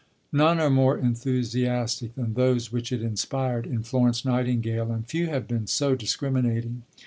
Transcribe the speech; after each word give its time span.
None 0.31 0.59
are 0.59 0.71
more 0.71 0.97
enthusiastic 0.97 2.15
than 2.15 2.33
those 2.33 2.71
which 2.71 2.91
it 2.91 3.03
inspired 3.03 3.67
in 3.67 3.83
Florence 3.83 4.25
Nightingale, 4.25 4.91
and 4.91 5.05
few 5.05 5.27
have 5.27 5.47
been 5.47 5.67
so 5.67 5.93
discriminating. 5.93 6.81